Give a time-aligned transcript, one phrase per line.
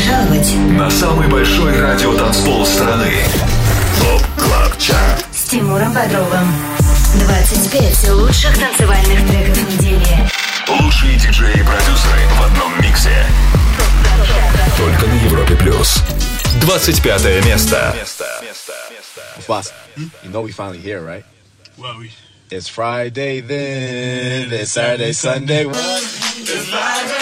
[0.00, 3.12] пожаловать на самый большой радиотанцпол страны.
[4.00, 6.54] ТОП КЛАБ ЧАРТ с Тимуром Бодровым.
[7.26, 10.30] 25 лучших танцевальных треков недели.
[10.68, 13.26] Лучшие диджеи и продюсеры в одном миксе.
[14.78, 16.02] Только на Европе Плюс.
[16.62, 17.94] 25 место.
[19.46, 21.24] Boss, you know we finally here, right?
[21.76, 22.10] Well, we...
[22.50, 25.66] It's Friday then, it's Saturday, Sunday.
[25.66, 27.19] It's Friday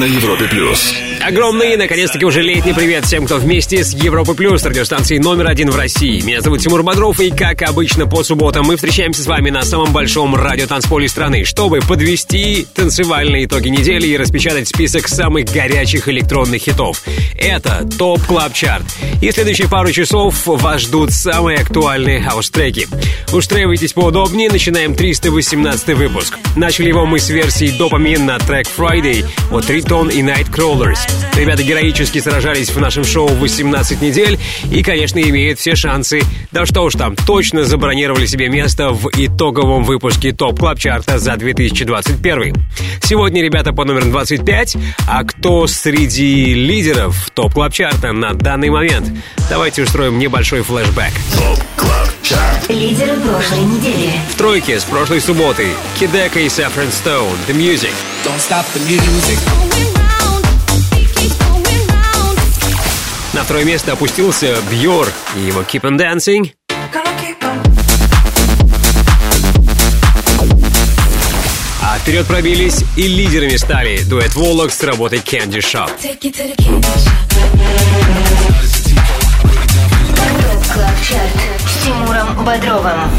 [0.00, 0.94] На Европе Плюс.
[1.20, 5.76] Огромный, наконец-таки уже летний привет всем, кто вместе с Европа Плюс, радиостанцией номер один в
[5.76, 6.22] России.
[6.22, 9.92] Меня зовут Тимур Бодров, и как обычно по субботам мы встречаемся с вами на самом
[9.92, 17.02] большом радиотанцполе страны, чтобы подвести танцевальные итоги недели и распечатать список самых горячих электронных хитов.
[17.38, 18.86] Это Top Club Chart.
[19.20, 22.88] И следующие пару часов вас ждут самые актуальные хаус-треки.
[23.34, 26.38] Устраивайтесь поудобнее, начинаем 318 выпуск.
[26.56, 31.00] Начали его мы с версии Dopamine на трек Friday от Riton и Nightcrawlers.
[31.34, 34.38] Ребята героически сражались в нашем шоу 18 недель
[34.70, 39.82] и, конечно, имеют все шансы, да что уж там, точно забронировали себе место в итоговом
[39.82, 42.54] выпуске Top Club Chart а за 2021.
[43.02, 44.76] Сегодня ребята по номеру 25,
[45.08, 49.10] а кто среди лидеров Top Club Chart а на данный момент?
[49.48, 51.10] Давайте устроим небольшой флешбэк.
[51.36, 52.68] Top Club Chart.
[52.68, 54.12] Лидеры прошлой недели.
[54.32, 55.66] В тройке с прошлой субботы
[55.98, 57.90] Kideko и Saffron Stone, The Music.
[58.24, 59.79] Don't stop the music.
[63.32, 66.52] На второе место опустился Бьор и его Keep on Dancing.
[71.82, 75.90] А вперед пробились и лидерами стали дуэт Волок с работой Candy Shop.
[81.82, 83.10] Тимуром Бодровым.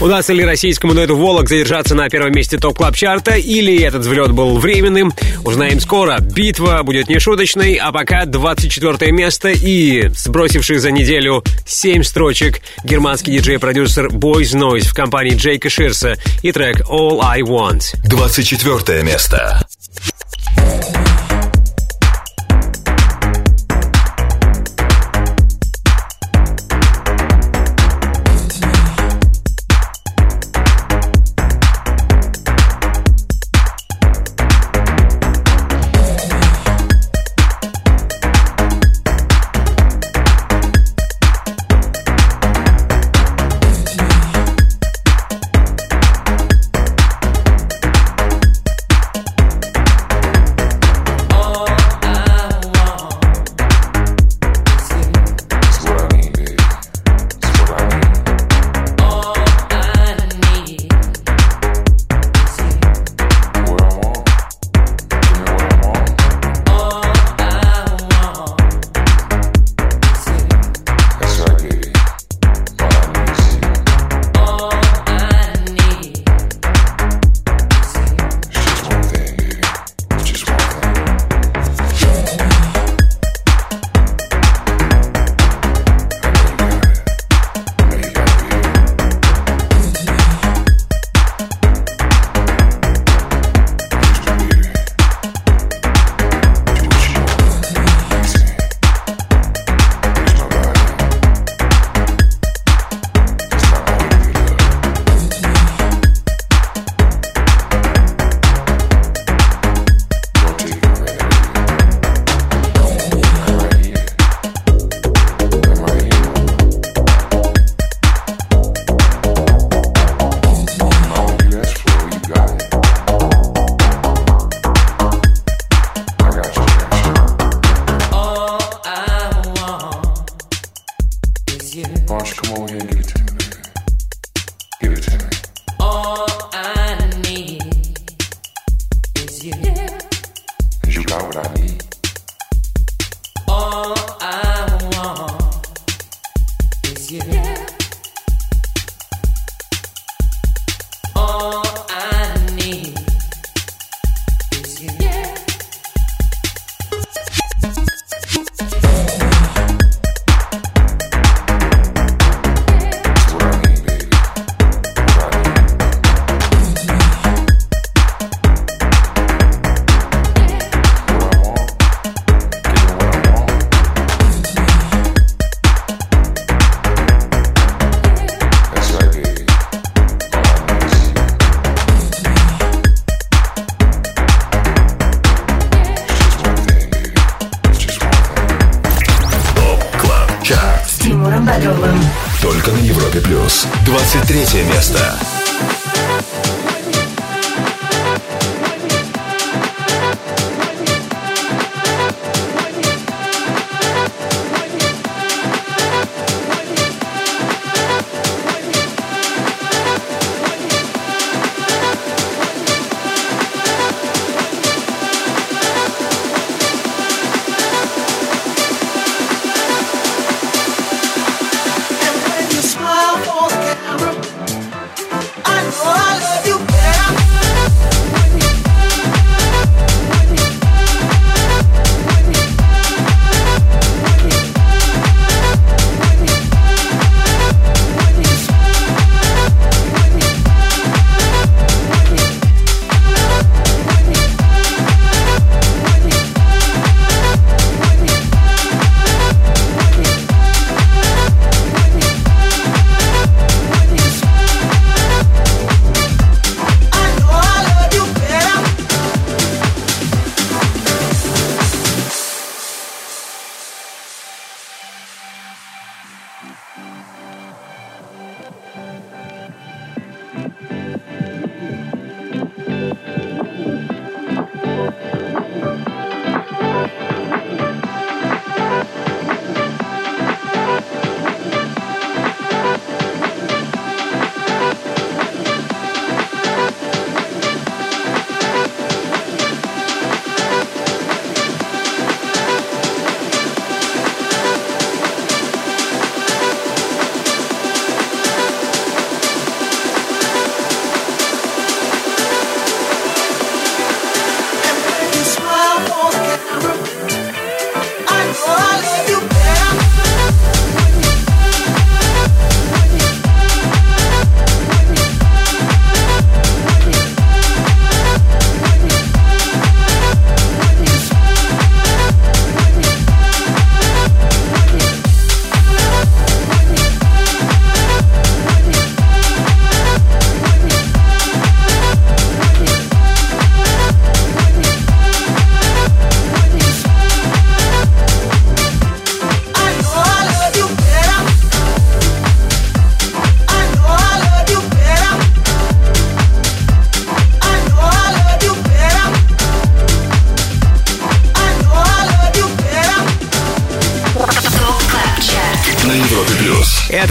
[0.00, 4.32] Удастся ли российскому дуэту Волок задержаться на первом месте топ клаб чарта или этот взлет
[4.32, 5.12] был временным,
[5.44, 6.18] узнаем скоро.
[6.20, 14.06] Битва будет нешуточной, а пока 24 место и сбросивший за неделю 7 строчек германский диджей-продюсер
[14.06, 17.96] Boys Noise в компании Джейка Ширса и трек All I Want.
[18.04, 19.66] 24 место.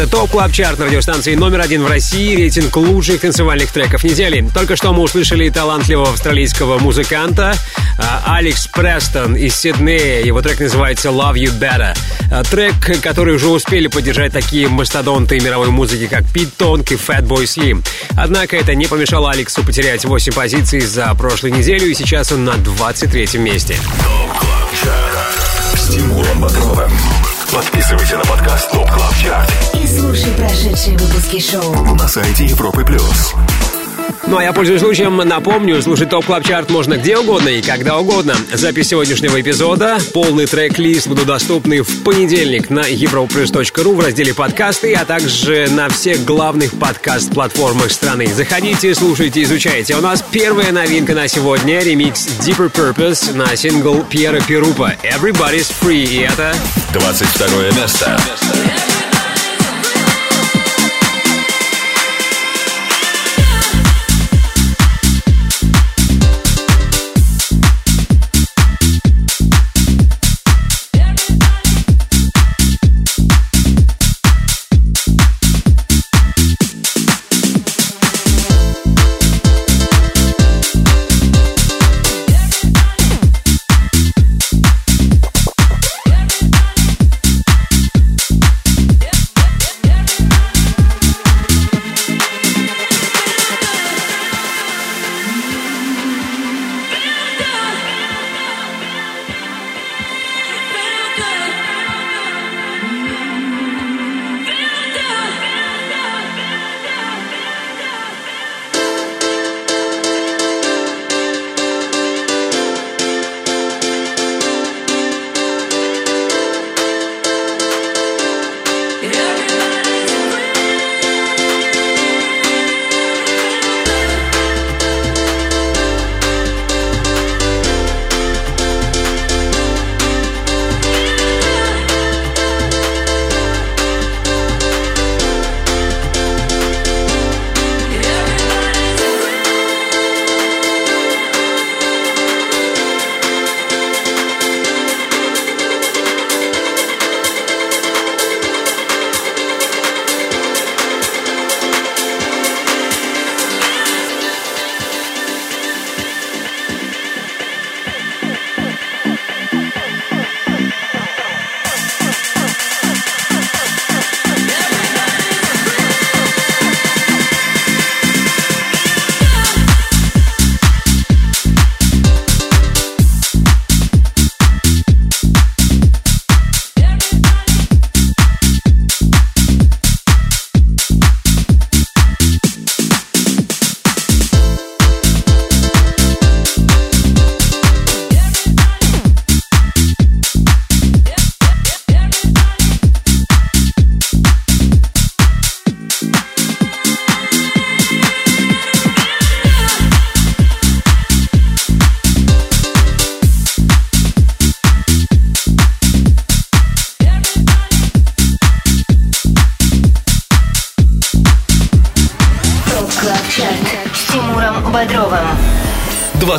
[0.07, 4.47] Top Club Chart на радиостанции номер один в России, рейтинг лучших танцевальных треков недели.
[4.53, 7.55] Только что мы услышали талантливого австралийского музыканта
[7.97, 10.23] а, Алекс Престон из Сиднея.
[10.23, 11.97] Его трек называется Love You Better.
[12.31, 17.43] А, трек, который уже успели поддержать такие мастодонты мировой музыки, как Пит Тонг и Fatboy
[17.43, 17.85] Slim.
[18.15, 22.53] Однако это не помешало Алексу потерять 8 позиций за прошлую неделю, и сейчас он на
[22.57, 23.75] 23 месте.
[25.75, 26.91] С Тимуром Бодровым.
[27.51, 29.68] Подписывайся на подкаст Top Club Chart.
[29.89, 33.33] Слушай прошедшие выпуски шоу на сайте Европы Плюс.
[34.27, 37.97] Ну а я пользуюсь случаем, напомню, слушать Top Club Chart можно где угодно и когда
[37.97, 38.35] угодно.
[38.53, 45.05] Запись сегодняшнего эпизода, полный трек-лист будут доступны в понедельник на europlus.ru в разделе подкасты, а
[45.05, 48.27] также на всех главных подкаст-платформах страны.
[48.27, 49.95] Заходите, слушайте, изучайте.
[49.95, 56.05] У нас первая новинка на сегодня— ремикс Deeper Purpose на сингл Пьера Перупа «Everybody's Free»,
[56.05, 56.53] и это...
[56.93, 58.19] 22 место.
[58.19, 58.88] Бодровым.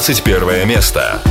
[0.00, 1.29] 21 место.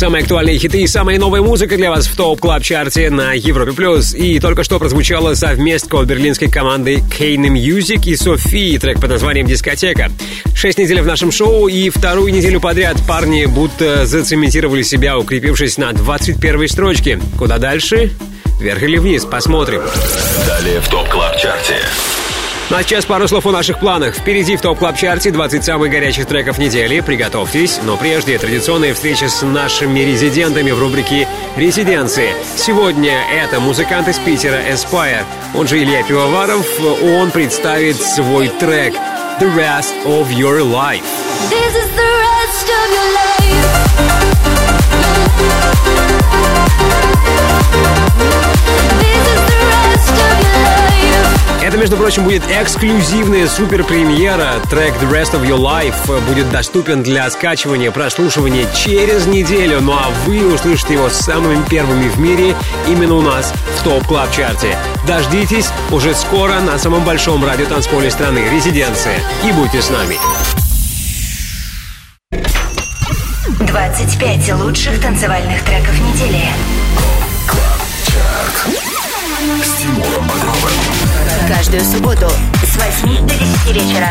[0.00, 3.34] Самые актуальные хиты и самая новая музыка для вас в Top Club Chart е на
[3.34, 4.14] Европе плюс.
[4.14, 9.46] И только что прозвучала совместка от берлинской команды Kane Music и Софии, трек под названием
[9.46, 10.10] «Дискотека».
[10.54, 15.92] Шесть недель в нашем шоу и вторую неделю подряд парни будто зацементировали себя, укрепившись на
[15.92, 17.20] 21 строчке.
[17.36, 18.10] Куда дальше?
[18.58, 19.26] Вверх или вниз?
[19.26, 19.82] Посмотрим.
[20.46, 21.76] Далее в Top Club Chart е
[22.70, 24.14] ну а сейчас пару слов о наших планах.
[24.14, 27.00] Впереди в Top Club Chart е 20 самых горячих треков недели.
[27.00, 27.80] Приготовьтесь.
[27.82, 32.32] Но прежде традиционная встреча с нашими резидентами в рубрике «Резиденции».
[32.56, 35.24] Сегодня это музыкант из Питера Aspire.
[35.54, 36.64] Он же Илья Пивоваров.
[37.02, 38.94] Он представит свой трек
[39.40, 41.02] «The Rest of Your Life».
[41.50, 43.30] This is the rest of your life.
[51.70, 54.54] Это, между прочим, будет эксклюзивная супер-премьера.
[54.68, 59.80] Трек The Rest of Your Life будет доступен для скачивания, прослушивания через неделю.
[59.80, 62.56] Ну а вы услышите его самыми первыми в мире
[62.88, 64.76] именно у нас в Top Club Chart е.
[65.06, 69.20] Дождитесь уже скоро на самом большом радиотанцполе страны «Резиденция».
[69.44, 70.18] И будьте с нами.
[73.60, 76.48] 25 лучших танцевальных треков недели.
[79.62, 80.99] С Тимуром Бодровым.
[81.50, 82.28] Каждую субботу
[82.62, 84.06] с 8 до 10 вечера.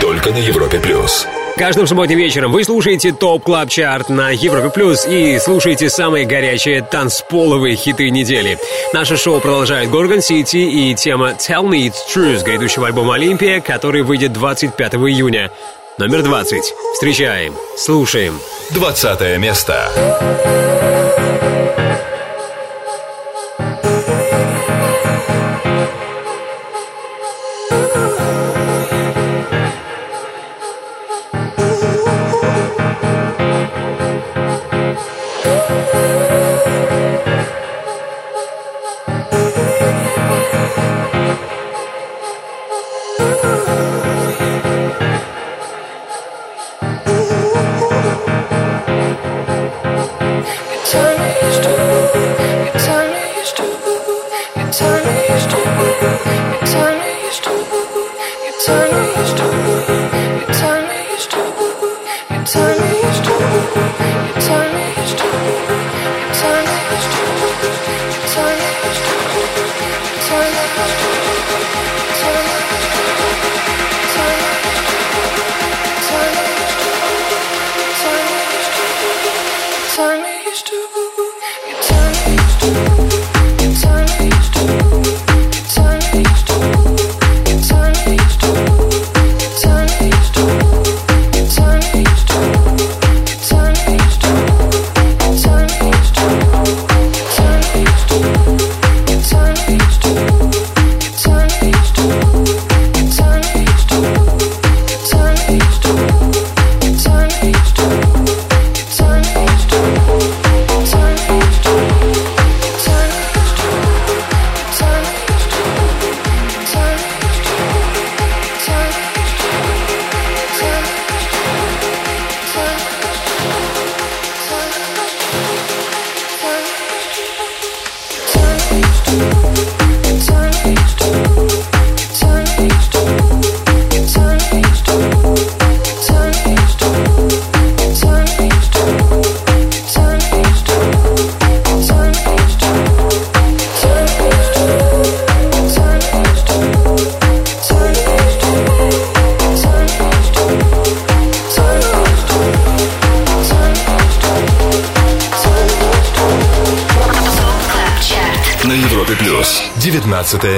[0.00, 1.26] Только на Европе плюс.
[1.58, 6.80] Каждым субботним вечером вы слушаете Top Club Chart на Европе Плюс и слушаете самые горячие
[6.80, 8.58] танцполовые хиты недели.
[8.94, 13.60] Наше шоу продолжает Горгон Сити и тема Tell Me It's True с грядущего альбома Олимпия,
[13.60, 15.50] который выйдет 25 июня.
[15.98, 16.62] Номер 20.
[16.94, 18.40] Встречаем, слушаем.
[18.70, 19.90] 20 место.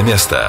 [0.02, 0.39] Место.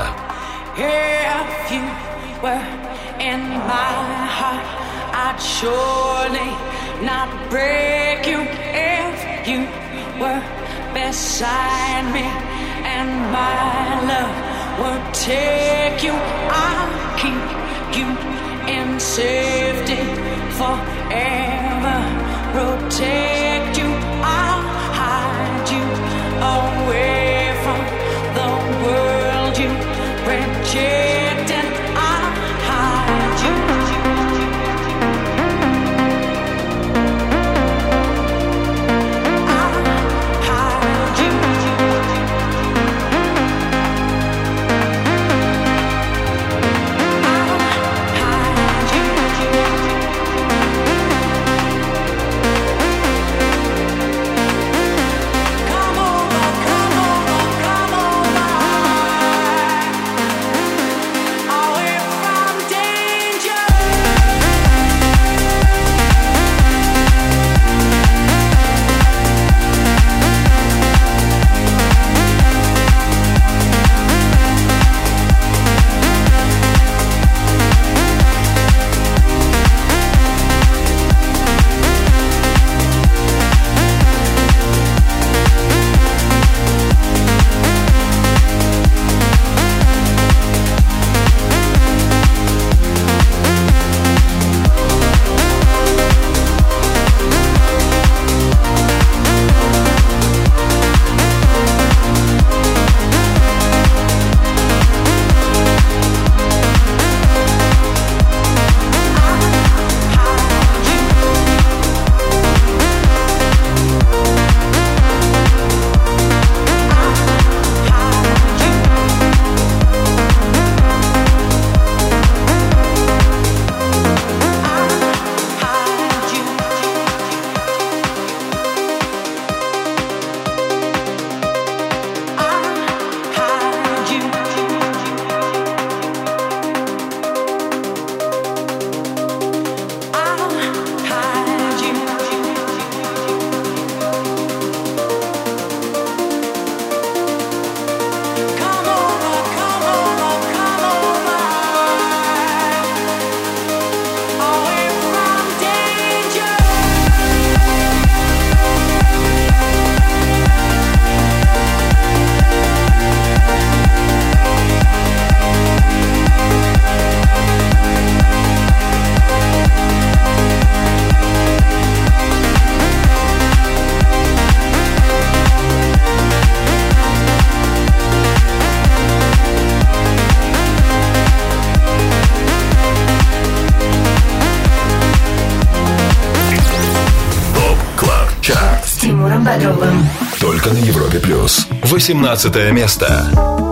[192.02, 193.71] 18 место.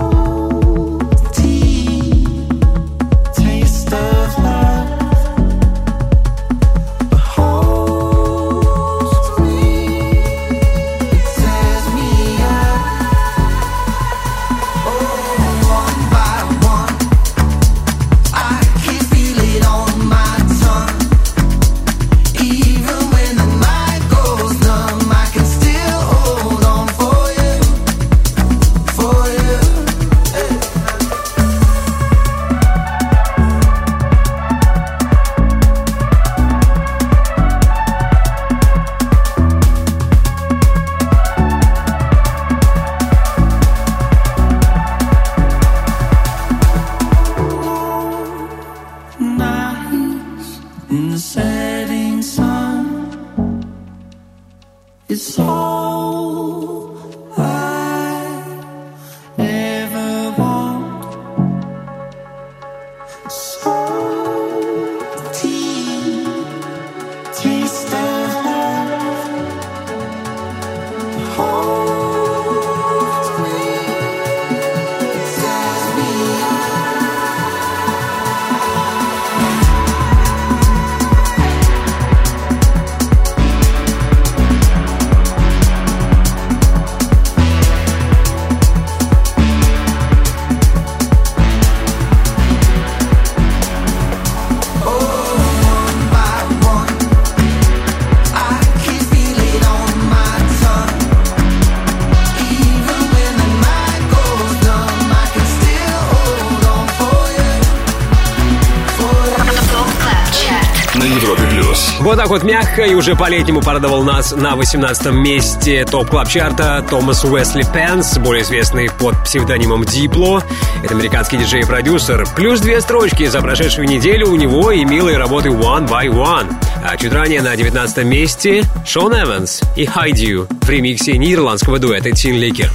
[112.20, 116.84] Так вот мягко и уже по-летнему порадовал нас на 18 месте Top Club Chart а
[116.86, 120.44] Томас Уэсли Пенс, более известный под псевдонимом Diplo.
[120.84, 122.26] Это американский диджей и продюсер.
[122.36, 126.52] Плюс две строчки за прошедшую неделю у него и милые работы One by One.
[126.84, 132.10] А чуть ранее на 19 месте Шан Эванс и Hide U в ремиксе нидерландского дуэта
[132.10, 132.70] Tinlicker.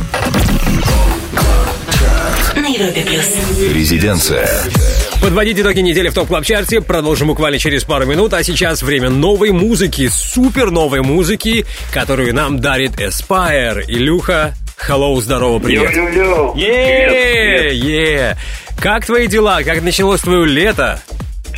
[3.72, 4.50] Резиденция.
[5.26, 9.10] Подводить итоги недели в топ клаб чарте продолжим буквально через пару минут, а сейчас время
[9.10, 13.84] новой музыки, супер новой музыки, которую нам дарит Aspire.
[13.88, 14.54] Илюха,
[14.88, 15.96] hello, здорово, привет.
[15.96, 16.54] Йо-йо-йо.
[16.56, 18.38] Е-е-е.
[18.80, 19.64] Как твои дела?
[19.64, 21.02] Как началось твое лето?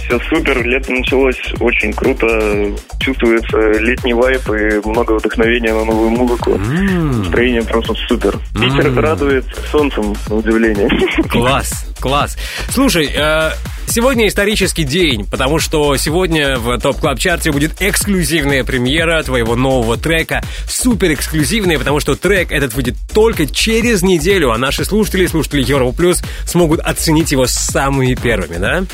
[0.07, 6.57] Все супер, лето началось очень круто, чувствуется летний вайп и много вдохновения на новую музыку.
[6.57, 8.39] Настроение просто супер.
[8.53, 10.89] Питер радует солнцем, на удивление.
[11.29, 12.37] Класс, класс.
[12.69, 13.51] Слушай, э,
[13.87, 19.97] сегодня исторический день, потому что сегодня в топ клаб чарте будет эксклюзивная премьера твоего нового
[19.97, 20.41] трека.
[20.69, 25.97] Супер эксклюзивная, потому что трек этот выйдет только через неделю, а наши слушатели, слушатели Европа
[25.97, 28.85] Плюс смогут оценить его самыми первыми, да?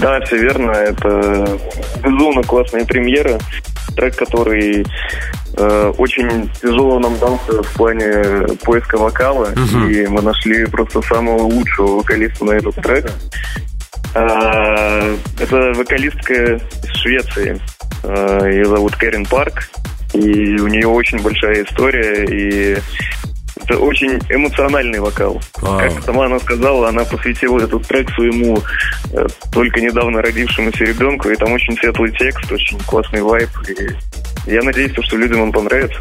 [0.00, 1.58] Да, все верно, это
[2.02, 3.38] безумно классная премьера.
[3.94, 4.84] Трек, который
[5.56, 9.48] э, очень тяжело нам дался в плане поиска вокала,
[9.88, 13.10] и мы нашли просто самого лучшего вокалиста на этот трек.
[14.14, 17.60] А, это вокалистка из Швеции.
[18.02, 19.68] А, Ее зовут Кэрин Парк.
[20.14, 22.24] И у нее очень большая история.
[22.24, 22.78] И
[23.56, 25.40] это очень эмоциональный вокал.
[25.56, 25.78] Вау.
[25.78, 28.62] Как сама она сказала, она посвятила этот трек своему
[29.12, 31.30] э, только недавно родившемуся ребенку.
[31.30, 33.48] И там очень светлый текст, очень классный вайп.
[33.68, 35.98] И я надеюсь, что людям он понравится.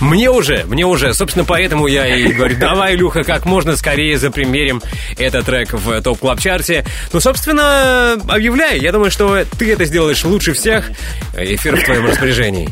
[0.00, 1.12] Мне уже, мне уже.
[1.12, 4.80] Собственно, поэтому я и говорю, давай, Илюха, как можно скорее запремьерим
[5.18, 8.78] этот трек в Top Club Chart е Ну, собственно, объявляй.
[8.78, 10.90] Я думаю, что ты это сделаешь лучше всех.
[11.36, 12.68] Эфир в твоем распоряжении.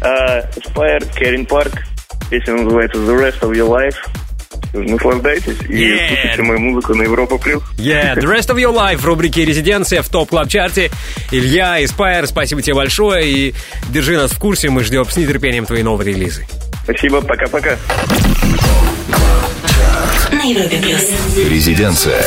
[0.00, 1.72] А, Aspire, Кэрин Парк.
[2.32, 3.94] Песня называется The Rest of Your Life.
[4.72, 6.08] Наслаждайтесь и Yeah.
[6.08, 7.62] слушайте мою музыку на Европа Плюс.
[7.76, 10.90] Yeah, The Rest of Your Life в рубрике «Резиденция» в Top Club Chart е
[11.30, 13.54] Илья, Испайр, спасибо тебе большое и
[13.90, 14.70] держи нас в курсе.
[14.70, 16.46] Мы ждем с нетерпением твои новые релизы.
[16.84, 17.76] Спасибо, пока-пока.
[21.50, 22.24] Резиденция.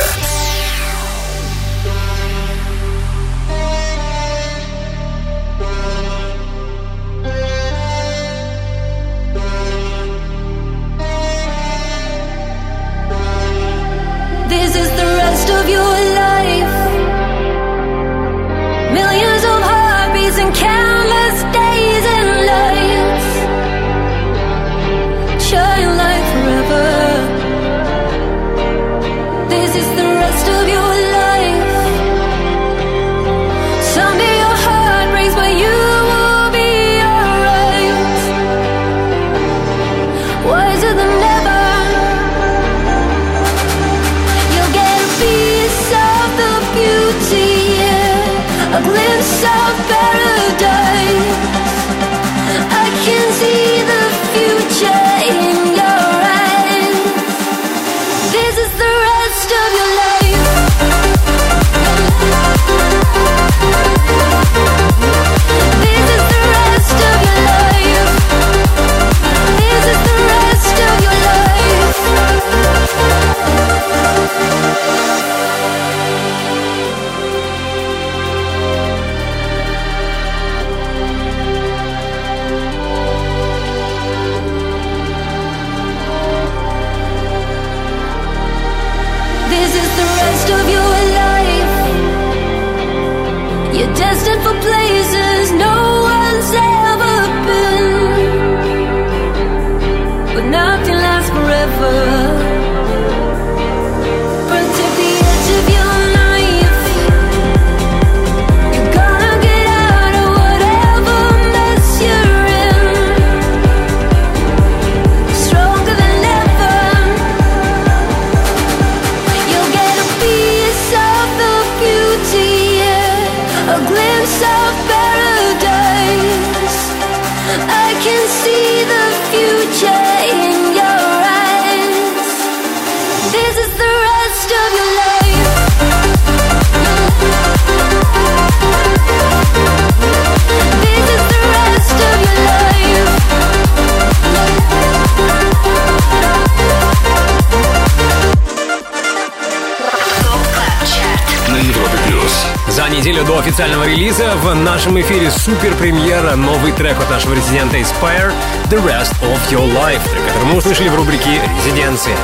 [152.96, 158.32] Неделю до официального релиза в нашем эфире супер премьера новый трек от нашего резидента Inspire
[158.70, 162.16] The Rest of Your Life, который мы услышали в рубрике «Резиденция».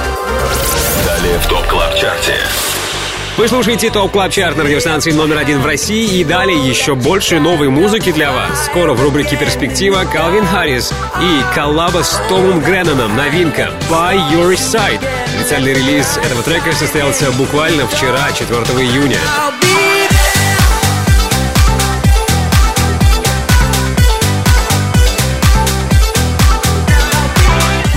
[1.05, 2.35] Далее в Top Club Chart е.
[3.35, 7.41] Вы слушаете Top Club Chart на радиостанции номер один в России и далее еще больше
[7.41, 8.65] новой музыки для вас.
[8.65, 15.01] Скоро в рубрике «Перспектива» Калвин Харрис и коллаба с Томом Гренноном новинка «By Your Side».
[15.35, 19.19] Официальный релиз этого трека состоялся буквально вчера, 4 июня.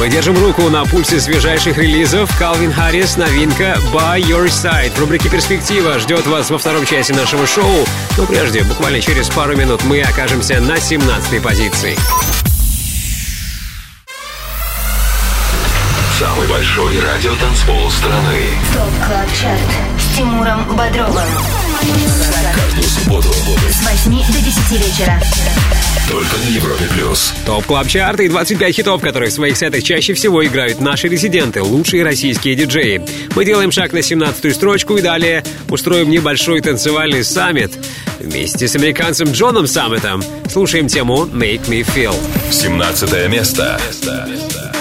[0.04, 2.28] Мы держим руку на пульсе свежайших релизов.
[2.38, 4.94] Калвин Харрис, новинка By Your Side.
[4.94, 7.86] В рубрике «Перспектива» ждет вас во втором части нашего шоу.
[8.18, 11.96] Но прежде, буквально через пару минут, мы окажемся на 17-й позиции.
[16.18, 18.42] Самый большой радиотанцпол страны.
[18.74, 19.60] Top Club Chart
[19.98, 21.73] с Тимуром Бодровым.
[22.54, 23.28] Каждую субботу
[23.70, 25.20] С 8 до 10 вечера.
[26.08, 26.84] только на Европе+.
[26.94, 27.32] плюс.
[27.46, 31.62] Top Club Chart и 25 хитов, которые в своих сетах чаще всего играют наши резиденты,
[31.62, 33.02] лучшие российские диджеи.
[33.34, 37.72] Мы делаем шаг на 17-ю строчку и далее устроим небольшой танцевальный саммит.
[38.20, 42.14] Вместе с американцем Джоном Саммитом слушаем тему «Make Me Feel».
[42.50, 43.80] 17 место.
[44.02, 44.73] ТОП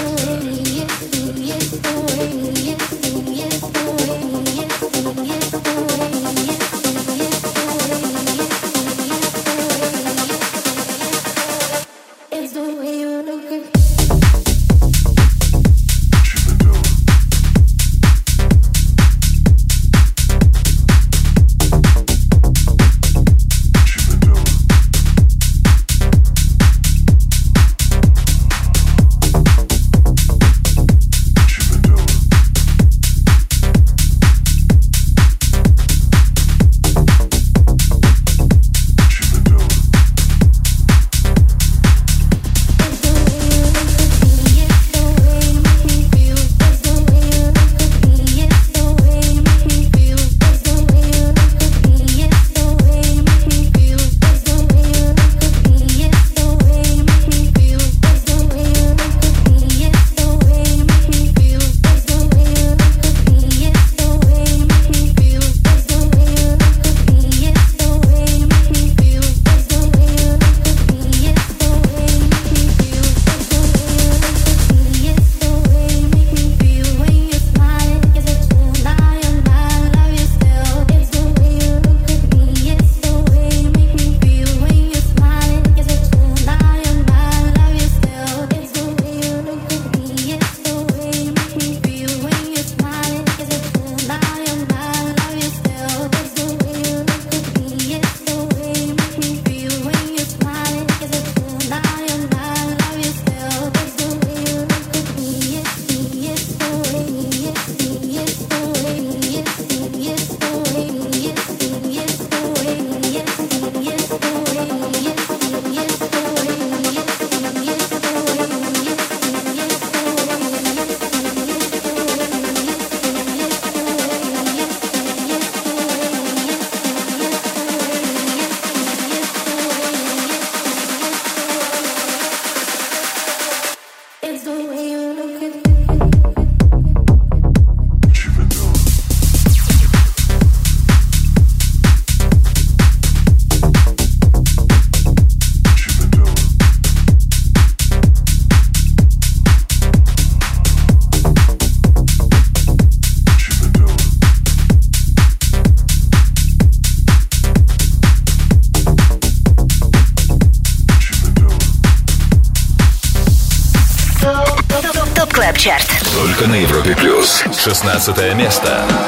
[167.64, 169.03] 16 место.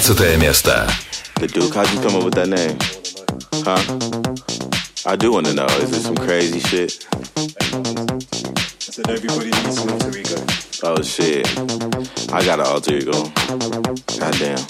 [0.00, 0.88] 15 место.
[1.38, 2.78] Good Duke, how'd you come up with that name?
[3.62, 3.76] Huh?
[5.04, 5.66] I do want to know.
[5.82, 7.06] Is it some crazy shit?
[7.12, 7.20] I
[8.78, 10.36] said everybody needs an alter ego.
[10.82, 11.46] Oh shit.
[12.32, 13.30] I got an alter ego.
[14.18, 14.64] Goddamn.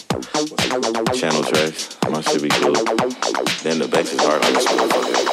[1.15, 1.97] Channel tracks.
[2.11, 2.75] My shit be cool.
[3.63, 5.30] Then the bass is hard on this motherfucker.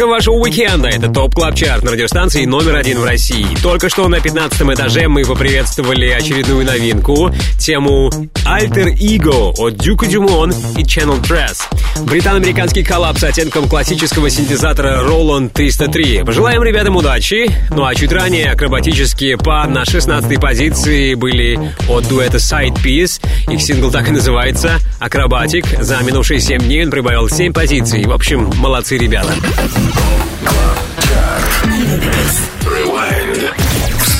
[0.00, 0.88] Музыка вашего уикенда.
[0.88, 3.46] Это Top Club Chart на радиостанции номер один в России.
[3.62, 7.30] Только что на 15 этаже мы поприветствовали очередную новинку.
[7.58, 8.10] Тему
[8.46, 11.69] Alter Ego от Дюка Дюмон и Channel Tres.
[11.96, 16.24] Британо-американский коллаб с оттенком классического синтезатора Roland 303.
[16.24, 17.50] Пожелаем ребятам удачи.
[17.70, 23.20] Ну а чуть ранее акробатические па на 16 позиции были от дуэта Side Piece.
[23.50, 25.66] Их сингл так и называется «Acrobatic».
[25.80, 28.04] За минувшие 7 дней он прибавил 7 позиций.
[28.04, 29.34] В общем, молодцы ребята.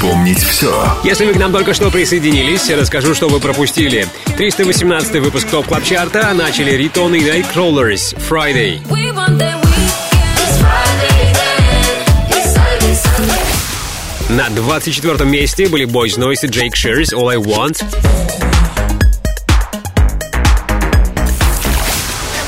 [0.01, 0.97] Вспомнить все.
[1.05, 4.09] Если вы к нам только что присоединились, расскажу, что вы пропустили.
[4.39, 8.81] 318 выпуск Top Club Chart а начали Ритон и Nightcrawlers Friday.
[8.89, 9.63] We want that.
[14.31, 17.85] На 24 месте были Boys Noize и Jake Shears All I Want.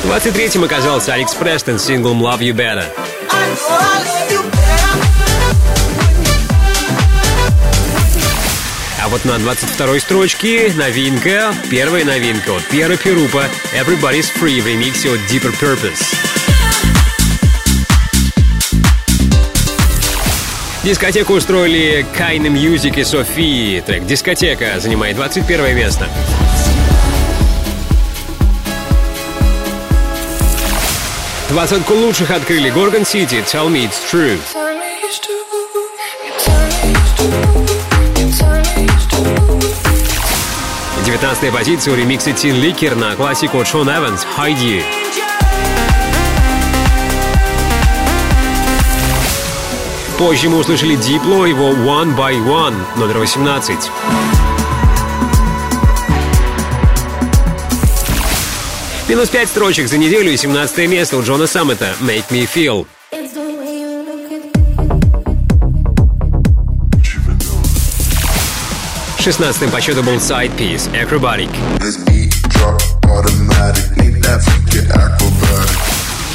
[0.04, 2.86] 23-м оказался Алекс Престон с синглом Love You Better.
[9.12, 13.44] Вот на 22-й строчке новинка, первая новинка от Пьера Перупа
[13.78, 16.02] Everybody's Free в ремиксе от Deeper Purpose.
[20.82, 23.80] Дискотеку устроили Kaina Music и Софии.
[23.80, 26.08] Трек «Дискотека» занимает 21 место.
[31.50, 34.38] Двадцатку лучших открыли Gorgon City, Tell Me It's True.
[41.12, 44.82] Девятнадцатая позиция у ремикса Тин Ликер на классику от Шон Эванс «Hide You».
[50.16, 53.76] Позже мы услышали Дипло, его One by One, номер 18.
[59.06, 62.86] Минус пять строчек за неделю и 17 место у Джона Саммета «Make Me Feel».
[69.22, 71.48] 16 по счету был Side Piece «Acrobatic».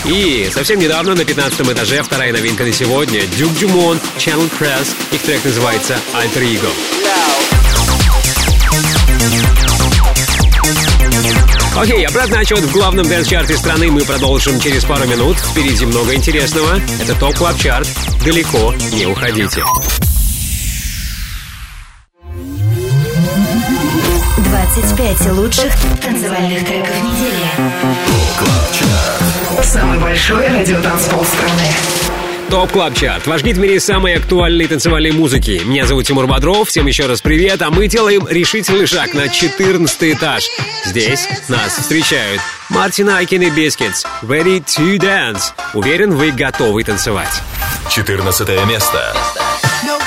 [0.05, 4.88] И совсем недавно на 15 этаже вторая новинка на сегодня Дюк Дюмон, Channel Tres.
[5.11, 6.69] Их трек называется Alter Ego.
[11.75, 15.35] Окей, обратный отсчет в главном dance -чарте страны мы продолжим через пару минут.
[15.38, 16.79] Впереди много интересного.
[17.01, 17.89] Это Top Club Chart.
[18.23, 19.61] Далеко не уходите.
[24.78, 25.73] 25 лучших
[26.03, 27.49] танцевальных треков недели.
[29.63, 31.63] Самый большой радиотанцпол страны.
[32.51, 33.25] Top Club Chart.
[33.25, 35.63] Ваш гид в мире самой актуальной танцевальной музыки.
[35.65, 36.69] Меня зовут Тимур Бодров.
[36.69, 37.59] Всем еще раз привет.
[37.63, 40.47] А мы делаем решительный шаг на 14 этаж.
[40.86, 44.05] Здесь нас встречают Мартин Айкин и Biscits.
[44.21, 45.53] Ready to dance.
[45.73, 47.41] Уверен, вы готовы танцевать.
[47.89, 49.15] 14 место.
[49.84, 49.97] No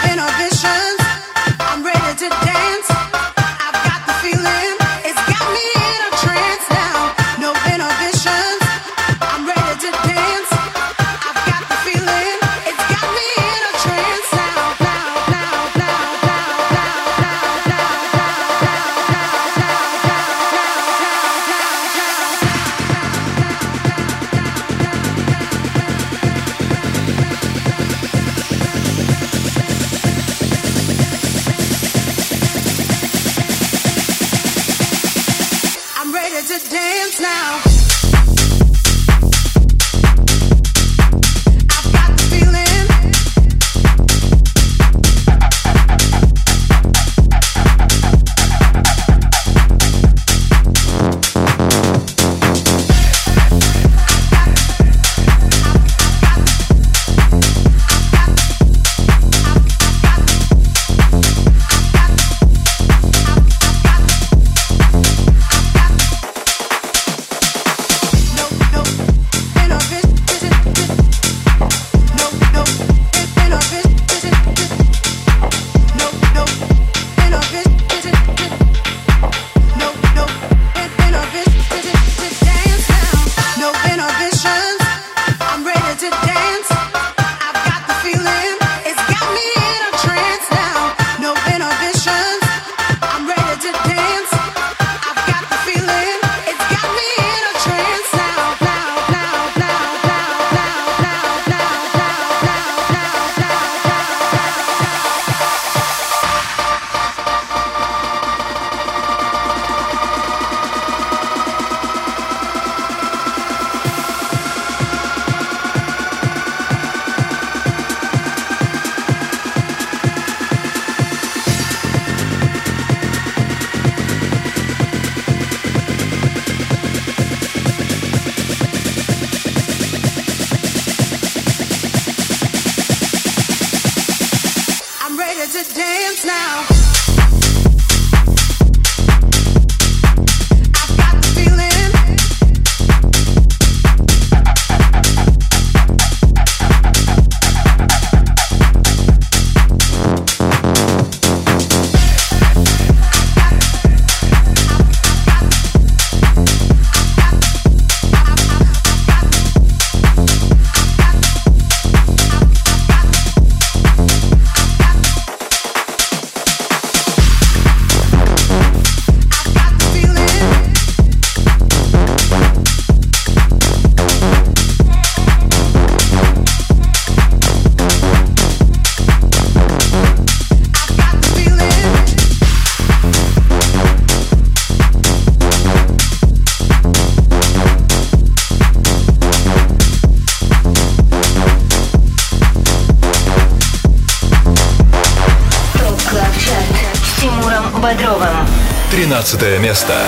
[199.31, 200.00] 15 место.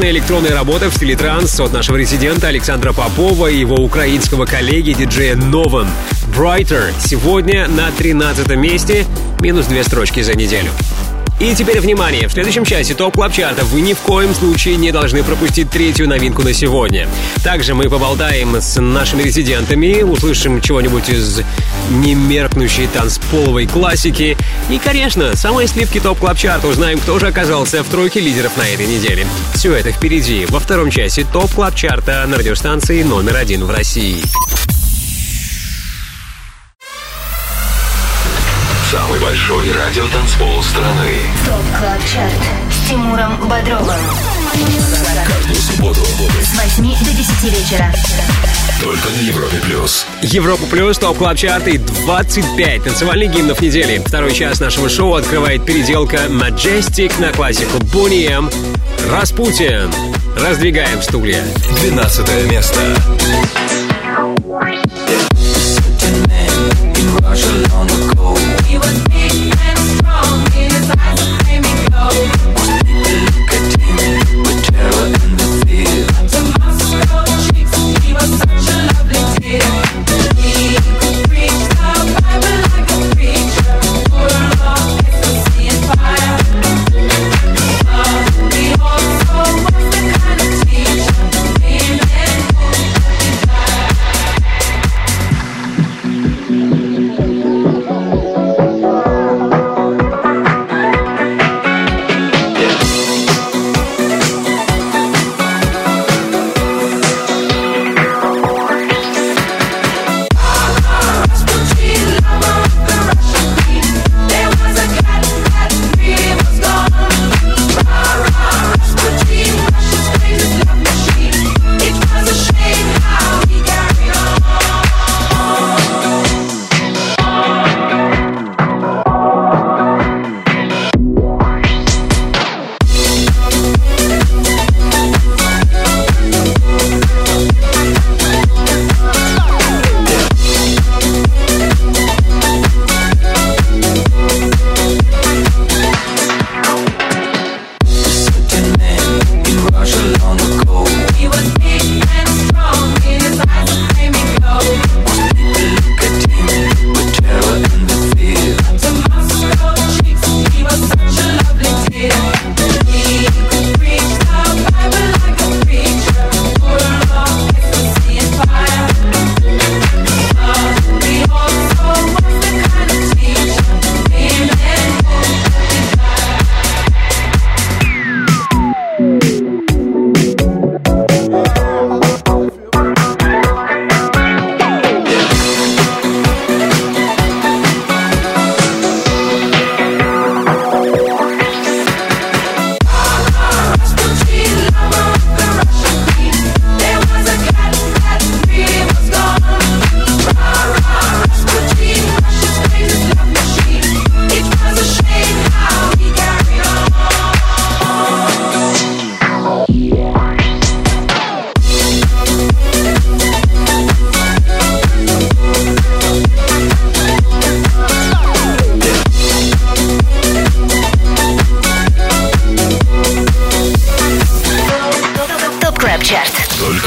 [0.00, 4.94] Мощная электронная работа в стиле транс от нашего резидента Александра Попова и его украинского коллеги
[4.94, 5.88] диджея Нован.
[6.34, 9.04] Brighter сегодня на 13 месте,
[9.40, 10.70] минус две строчки за неделю.
[11.40, 14.92] И теперь внимание, в следующем часе топ клаб чарта вы ни в коем случае не
[14.92, 17.08] должны пропустить третью новинку на сегодня.
[17.42, 21.40] Также мы поболтаем с нашими резидентами, услышим чего-нибудь из
[21.88, 24.36] немеркнущей танцполовой классики.
[24.68, 28.68] И, конечно, самые сливки топ клаб чарта узнаем, кто же оказался в тройке лидеров на
[28.68, 29.26] этой неделе.
[29.54, 34.22] Все это впереди, во втором часе топ клаб чарта на радиостанции номер один в России.
[38.90, 41.12] Самый большой радиотанцпол страны.
[41.46, 42.32] ТОП КЛАБ ЧАРТ
[42.72, 44.00] с Тимуром Бодровым.
[45.28, 46.00] Каждую субботу
[46.42, 47.94] С 8 до 10 вечера.
[48.82, 50.06] только на Европе плюс.
[50.22, 54.02] Европа плюс, топ клаб чарты 25 танцевальных гимнов недели.
[54.04, 58.50] Второй час нашего шоу открывает переделка Majestic на классику Boney M.
[59.08, 59.88] Распутин.
[60.36, 61.44] Раздвигаем стулья.
[61.80, 62.80] 12 место.
[68.80, 69.19] ТОП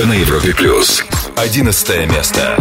[0.04, 1.06] Только на Европе плюс.
[1.38, 2.58] 11 место.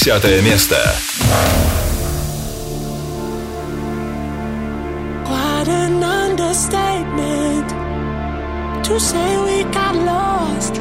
[0.00, 0.76] десятое место.
[5.26, 7.68] What an understatement
[8.82, 10.80] to say we got lost.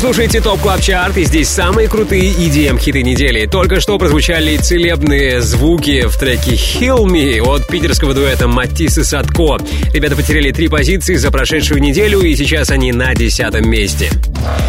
[0.00, 3.44] Вы слушаете Top Club Chart, и здесь самые крутые EDM-хиты недели.
[3.44, 9.58] Только что прозвучали целебные звуки в треке «Heal Me» от питерского дуэта Матис и Садко.
[9.92, 14.10] Ребята потеряли три позиции за прошедшую неделю, и сейчас они на десятом месте.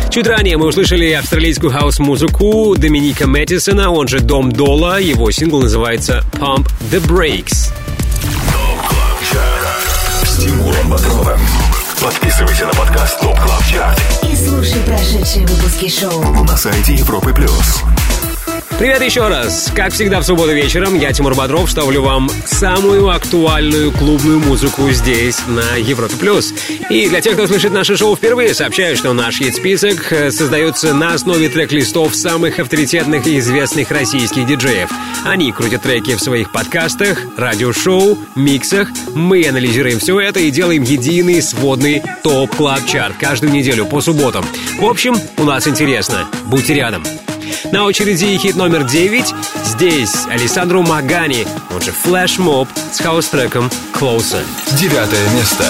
[0.10, 5.00] Чуть ранее мы услышали австралийскую хаус-музыку Доминика Мэттисона, он же Dom Dolla.
[5.00, 7.72] Его сингл называется «Pump the Brakes».
[12.02, 13.38] Подписывайся на подкаст Top
[13.72, 16.44] Chart И слушай прошедшие выпуски шоу.
[16.44, 17.84] на сайте Европы Плюс.
[18.82, 19.72] Привет еще раз!
[19.76, 25.38] Как всегда в субботу вечером я, Тимур Бодров, ставлю вам самую актуальную клубную музыку здесь,
[25.46, 26.16] на Европе+.
[26.16, 26.52] плюс.
[26.90, 31.14] И для тех, кто слышит наше шоу впервые, сообщаю, что наш хит-список э, создается на
[31.14, 34.90] основе трек-листов самых авторитетных и известных российских диджеев.
[35.26, 38.90] Они крутят треки в своих подкастах, радиошоу, миксах.
[39.14, 44.44] Мы анализируем все это и делаем единый сводный Top Club Chart каждую неделю по субботам.
[44.80, 46.28] В общем, у нас интересно.
[46.48, 47.04] Будьте рядом.
[47.72, 49.34] На очереди хит номер 9.
[49.66, 54.44] Здесь Александру Магани, он же Flash Mob с хаус-треком Closer.
[54.78, 55.66] Девятое место.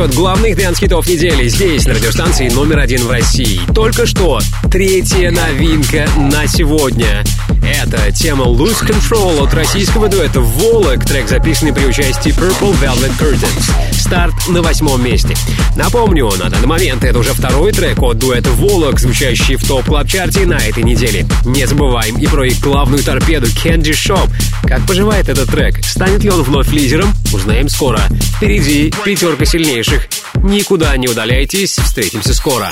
[0.00, 3.60] Отчет главных dance-хитов недели здесь, на радиостанции номер один в России.
[3.74, 4.40] Только что
[4.70, 7.22] третья новинка на сегодня.
[7.62, 13.70] Это тема Lose Control от российского дуэта Volac, трек, записанный при участии Purple Velvet Curtains.
[13.92, 15.36] Старт на восьмом месте.
[15.76, 20.10] Напомню, на данный момент это уже второй трек от дуэта Volac, звучащий в Top Club
[20.10, 21.26] чарте на этой неделе.
[21.44, 24.30] Не забываем и про их главную торпеду Candy Shop.
[24.62, 25.84] Как поживает этот трек?
[25.84, 27.12] Станет ли он вновь лидером?
[27.32, 28.00] Узнаем скоро.
[28.36, 30.08] Впереди пятерка сильнейших.
[30.42, 32.70] Никуда не удаляйтесь, встретимся скоро.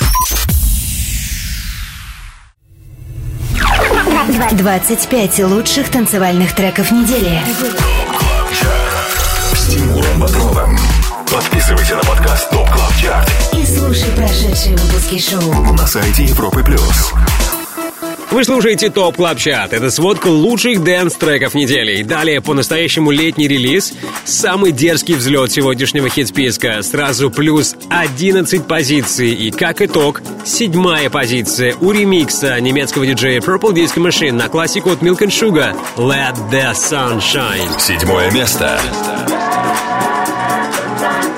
[4.53, 7.41] 25 лучших танцевальных треков недели.
[9.53, 10.79] С Тимуром Бодровым.
[11.33, 15.53] Подписывайся на подкаст Top Club Chart И слушай прошедшие выпуски шоу.
[15.75, 17.13] на сайте Европы Плюс.
[18.31, 19.73] Вы слушаете Top Club Chart.
[19.73, 21.99] Это сводка лучших dance-треков недели.
[21.99, 23.93] И далее по-настоящему летний релиз.
[24.29, 26.83] Самый дерзкий взлет сегодняшнего хит-списка.
[26.83, 29.33] Сразу плюс 11 позиций.
[29.33, 35.01] И как итог, седьмая позиция у ремикса немецкого диджея Purple Disco Machine на классику от
[35.01, 37.81] Milk and Sugar Let the Sun Shine.
[37.81, 38.79] Седьмое место.
[40.99, 41.38] ТОП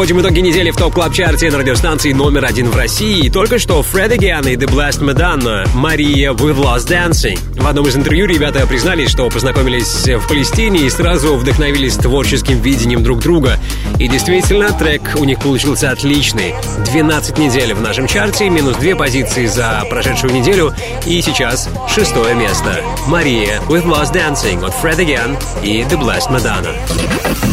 [0.00, 3.28] Подводим итоги недели в топ клаб чарте на радиостанции номер один в России.
[3.28, 7.38] Только что Фред Again и The Blessed Madonna Мария with Lost Dancing.
[7.60, 13.02] В одном из интервью ребята признались, что познакомились в Палестине и сразу вдохновились творческим видением
[13.02, 13.58] друг друга.
[13.98, 16.54] И действительно, трек у них получился отличный.
[16.90, 20.72] 12 недель в нашем чарте, минус две позиции за прошедшую неделю.
[21.04, 22.82] И сейчас шестое место.
[23.06, 27.49] Мария with Lost Dancing от Fred Again и The Blessed Madonna.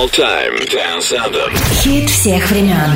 [0.00, 1.54] All Time Dance Anthem.
[1.82, 2.90] Хит всех времен.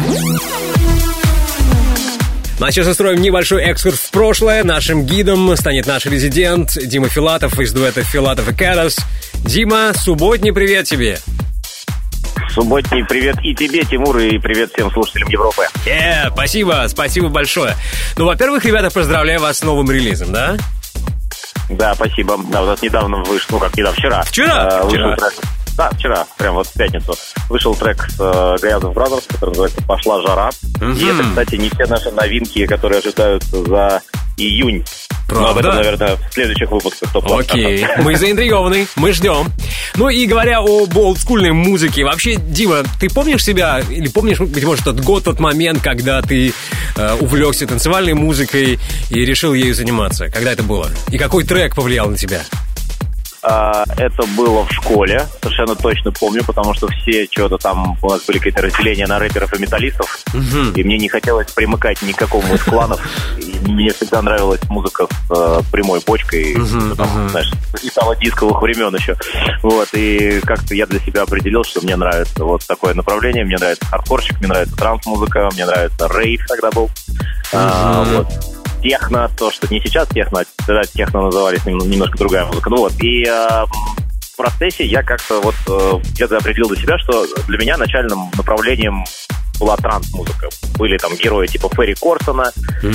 [2.59, 4.64] Ну а сейчас устроим небольшой экскурс в прошлое.
[4.64, 8.97] Нашим гидом станет наш резидент Дима Филатов из дуэта Филатов и Кэрос.
[9.35, 11.18] Дима, субботний привет тебе.
[12.48, 15.66] Субботний привет и тебе, Тимур, и привет всем слушателям Европы.
[15.85, 17.74] Э, спасибо, спасибо большое.
[18.16, 20.56] Ну, во-первых, ребята, поздравляю вас с новым релизом, да?
[21.68, 22.39] Да, спасибо.
[22.51, 24.22] Да, у нас недавно вышел, ну как недавно, вчера.
[24.22, 24.68] Вчера?
[24.70, 25.16] э, вышел Вчера.
[25.16, 25.35] трек.
[25.77, 27.17] Да, вчера, прям вот в пятницу.
[27.49, 30.51] Вышел трек с э, Гаязов Brothers, который называется «Пошла жара».
[30.81, 34.03] И это, кстати, не все наши новинки, которые ожидаются за
[34.37, 34.85] июнь.
[35.29, 35.61] Но об Правда?
[35.61, 39.53] этом, наверное, в следующих выпусках топ Окей, мы заинтригованы, мы ждем.
[39.97, 44.85] Ну и говоря об олдскульной музыке, вообще, Дима, ты помнишь себя, или помнишь, быть может,
[44.85, 46.53] тот год, тот момент, когда ты
[46.97, 48.79] э, увлекся танцевальной музыкой
[49.11, 50.29] и решил ею заниматься?
[50.29, 50.91] Когда это было?
[51.11, 52.43] И какой трек повлиял на тебя?
[53.47, 58.23] А, Это было в школе, совершенно точно помню, потому что все что-то там, у нас
[58.23, 60.25] были какие-то разделения на рэперов и металлистов,
[60.75, 63.01] и мне не хотелось примыкать ни к какому из кланов.
[63.37, 66.55] И мне всегда нравилась музыка с э, прямой почкой,
[66.97, 67.53] там, знаешь,
[67.83, 69.15] итало дисковых времен еще.
[69.62, 73.85] Вот, и как-то я для себя определил, что мне нравится вот такое направление, мне нравится
[73.85, 76.91] хардкорчик, мне нравится транс-музыка, мне нравится рейв тогда был.
[77.53, 78.53] А, вот
[78.89, 82.69] техно, то, что не сейчас техно, а тогда техно назывались нем- немножко другая музыка.
[82.70, 83.65] Ну вот, и э,
[84.32, 89.05] в процессе я как-то вот э, где-то определил для себя, что для меня начальным направлением
[89.59, 90.48] была транс-музыка.
[90.77, 92.52] Были там герои типа Ферри Корсона
[92.82, 92.86] и,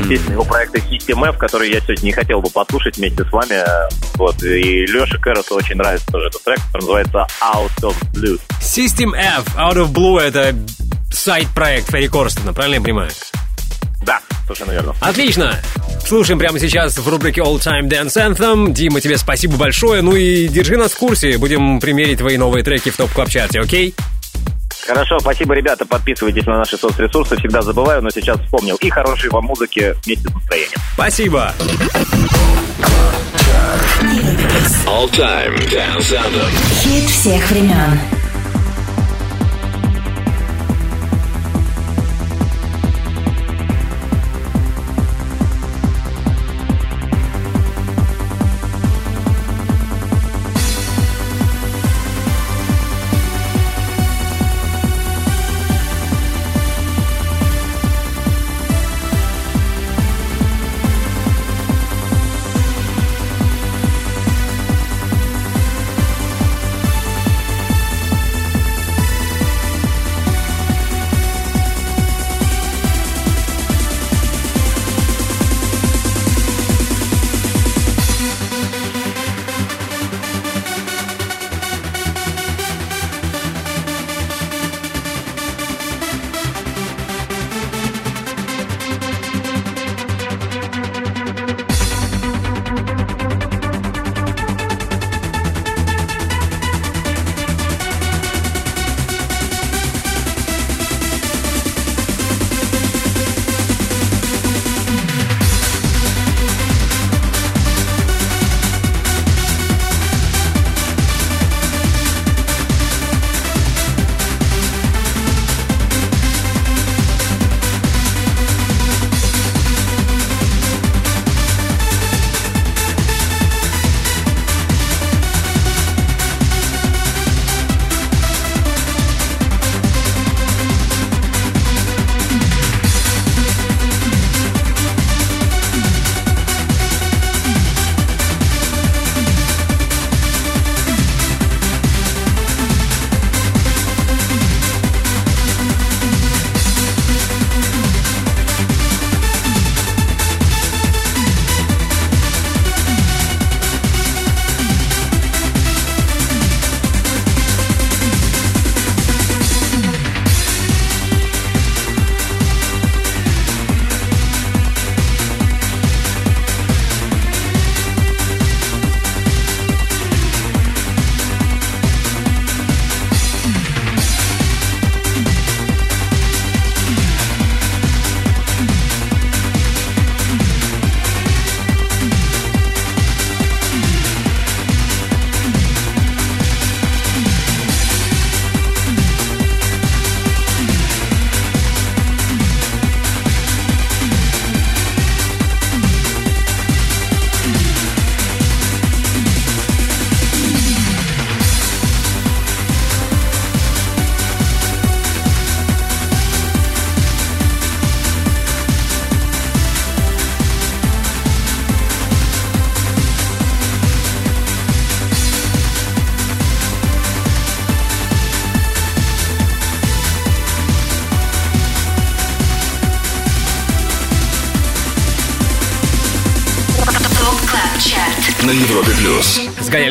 [0.00, 3.62] естественно, его проекты System F, которые я сегодня не хотел бы послушать вместе с вами.
[4.16, 8.40] Вот, и Леше Кэросу очень нравится тоже этот трек, который называется Out of Blue.
[8.60, 10.56] System F, Out of Blue, это
[11.12, 13.10] сайт-проект Ферри Корстена, правильно я понимаю?
[14.06, 14.94] Да, совершенно верно.
[15.00, 15.56] Отлично!
[16.06, 18.72] Слушаем прямо сейчас в рубрике All Time Dance Anthem.
[18.72, 20.02] Дима, тебе спасибо большое.
[20.02, 21.36] Ну и держи нас в курсе.
[21.36, 23.94] Будем примерить твои новые треки в топ клаб чарте окей?
[24.86, 25.84] Хорошо, спасибо, ребята.
[25.84, 27.36] Подписывайтесь на наши соцресурсы.
[27.36, 28.76] Всегда забываю, но сейчас вспомнил.
[28.76, 30.78] И хорошей вам музыки вместе с настроением.
[30.94, 31.52] Спасибо.
[34.86, 36.84] All Time Dance Anthem.
[36.84, 37.98] Хит всех времен.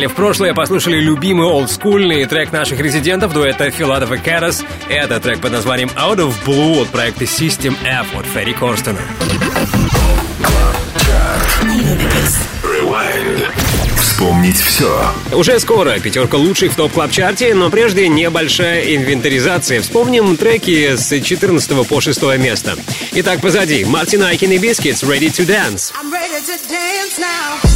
[0.06, 4.64] Сгоняли в прошлое, послушали любимый олдскульный трек наших резидентов дуэта Филатов и Карас.
[4.88, 8.99] Это трек под названием Out of Blue от проекта System F от Ферри Корстона.
[12.64, 13.48] Rewind.
[13.98, 15.11] Вспомнить все.
[15.34, 19.82] Уже скоро пятерка лучших в Top Club чарте но прежде небольшая инвентаризация.
[19.82, 22.76] Вспомним треки с 14 по 6 место.
[23.14, 25.94] Итак, позади Martin Ikin и Biscits Ready to Dance.
[25.99, 27.74] I'm ready to dance now.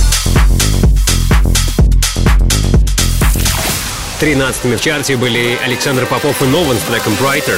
[4.19, 7.57] 13 в чарте были Александр Попов и Нован с треком Brighter.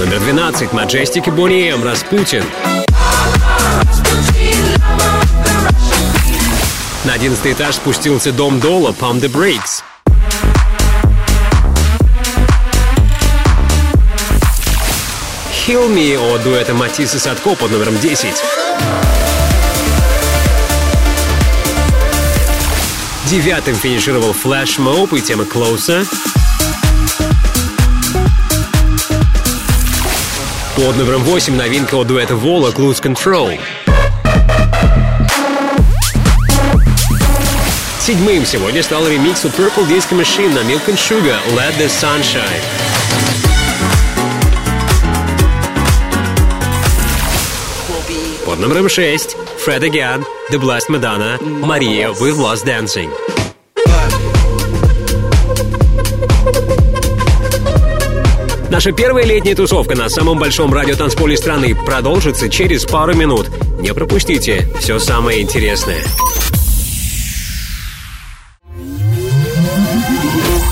[0.00, 2.44] Номер 12 Majestic и Bonnie M Распутин.
[7.04, 9.84] На 11 этаж спустился Дом Дола Pump the Brakes.
[15.64, 18.42] Heal Me от дуэта Матисса Садко под номером 10.
[23.28, 26.06] Девятым финишировал Flash Mob и тема Closer.
[30.76, 33.58] Под номером 8 новинка от дуэта Вола Lose Control.
[38.00, 42.62] Седьмым сегодня стал ремикс от Purple Disco Machine на Milk and Sugar Let the Sunshine.
[48.44, 49.36] Под номером 6
[49.66, 53.10] Fred Again, The Blessed Madonna, Maria with Lost Dancing.
[58.70, 63.50] Наша первая летняя тусовка на самом большом радиотанцполе страны продолжится через пару минут.
[63.80, 65.98] Не пропустите все самое интересное.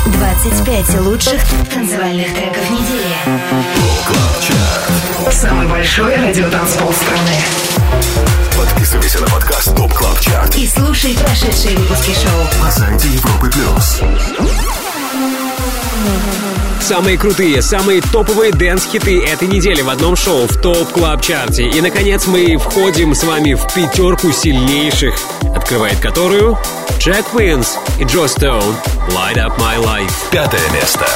[0.06, 1.42] 25 лучших
[1.74, 3.16] танцевальных треков недели.
[5.32, 8.43] Самый большой радиотанцпол страны.
[8.56, 12.62] Подписывайся на подкаст Top Club Chart И слушай прошедшие выпуски шоу.
[12.62, 14.00] на сайте Европы плюс.
[16.80, 21.68] Самые крутые, самые топовые dance-хиты этой недели в одном шоу в Top Club Чарте.
[21.68, 25.14] И, наконец, мы входим с вами в пятерку сильнейших,
[25.56, 26.58] открывает которую
[26.98, 28.76] Jack Wins и Joe Stone
[29.08, 30.12] «Light Up My Life».
[30.30, 31.06] Пятое место.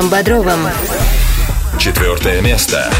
[0.00, 0.68] Тимуром Бодровым.
[1.78, 2.90] Четвертое место.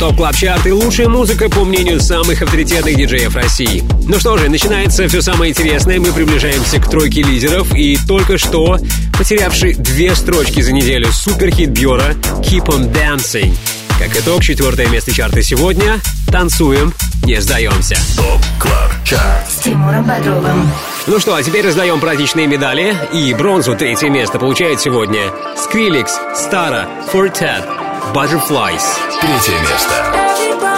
[0.00, 3.84] Top Club Chart и лучшая музыка по мнению самых авторитетных диджеев России.
[4.08, 6.00] Ну что же, начинается все самое интересное.
[6.00, 8.78] Мы приближаемся к тройке лидеров и только что
[9.18, 13.54] потерявший две строчки за неделю суперхит Бьора «Keep on Dancing».
[13.98, 16.00] Как итог, четвертое место чарта сегодня.
[16.32, 16.94] Танцуем,
[17.24, 17.96] не сдаемся.
[18.16, 19.50] Top Club Chart.
[19.50, 20.66] С Тимуром Бодровым.
[21.08, 22.96] Ну что, а теперь раздаем праздничные медали.
[23.12, 25.20] И бронзу третье место получает сегодня
[25.58, 27.79] Skrillex, Stara, Fortet,
[28.12, 28.98] Butterflies.
[29.20, 30.69] Третье место.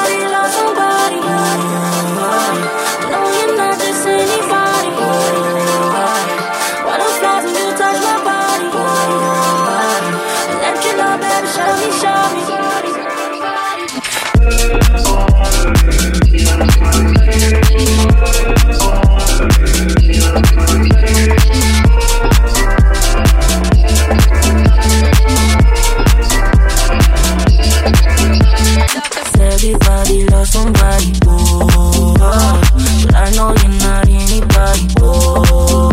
[33.36, 35.90] Know you're not anybody, oh.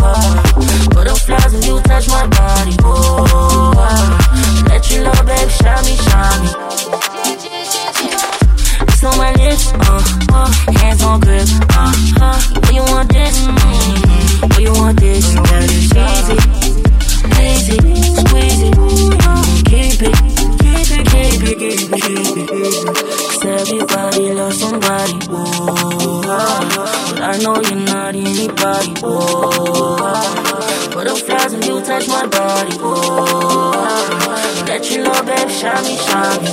[0.93, 3.73] Butterflies when you touch my body, oh.
[4.67, 6.49] Let you know, baby, shine me, shine me.
[8.87, 10.03] It's on my lips, uh,
[10.33, 12.39] uh, hands on grip, uh, uh.
[12.61, 13.37] Where you want this?
[13.47, 15.33] Mm, where you want this?
[15.33, 16.58] That is easy,
[28.49, 30.89] anybody, oh.
[30.93, 34.63] Butterflies when you touch my body, oh.
[34.67, 36.43] Let you know, baby, shine me, shine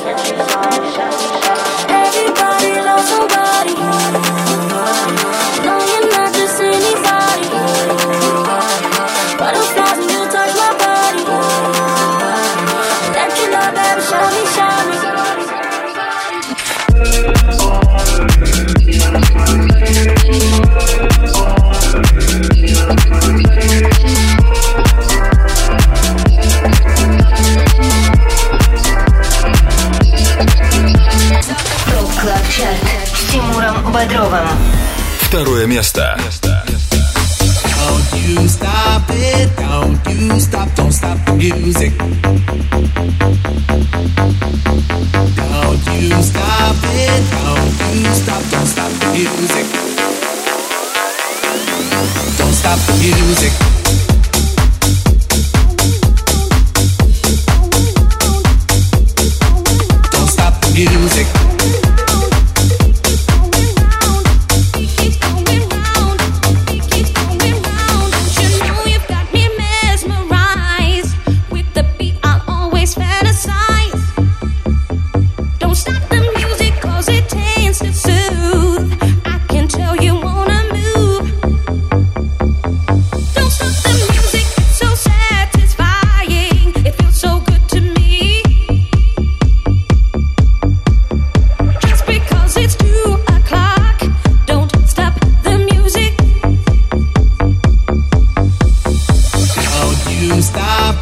[1.41, 1.46] me.
[34.27, 34.49] Бодровым.
[35.21, 36.19] Второе место.
[36.43, 41.93] Don't you stop it, don't you stop, don't stop the music.
[45.37, 49.67] Don't you stop it, don't you stop, don't stop the music.
[52.37, 53.86] Don't stop the music.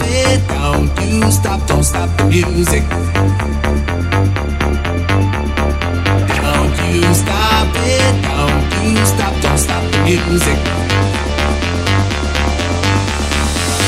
[0.09, 0.41] it.
[0.49, 2.83] Don't you stop, don't stop the music.
[6.41, 8.15] Don't you stop it.
[8.23, 10.59] Don't you stop, don't stop the music.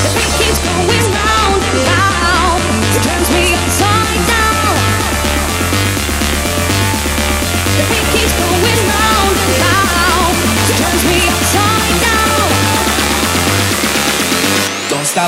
[0.03, 2.16] The beat keeps going round and round.